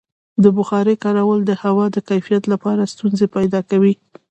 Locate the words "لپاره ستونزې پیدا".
2.53-3.59